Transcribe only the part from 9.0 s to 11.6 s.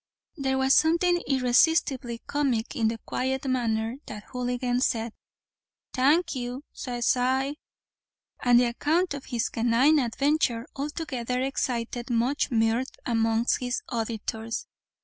of his canine adventure altogether